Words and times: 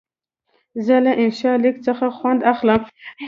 زه 0.85 0.95
له 1.05 1.11
انشا 1.23 1.53
لیک 1.63 1.77
څخه 1.87 2.05
خوند 2.17 2.39
اخلم. 2.53 2.81